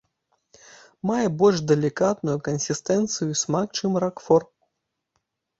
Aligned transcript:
Мае 1.09 1.27
больш 1.41 1.61
далікатную 1.71 2.37
кансістэнцыю 2.47 3.29
і 3.37 3.39
смак, 3.43 3.67
чым 3.81 3.91
ракфор. 4.07 4.41